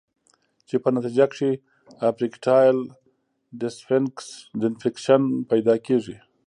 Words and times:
چې 0.67 0.75
پۀ 0.83 0.89
نتېجه 0.97 1.25
کښې 1.31 1.51
ايريکټائل 2.05 2.77
ډسفنکشن 4.61 5.23
پېدا 5.49 5.75
کيږي 5.85 6.17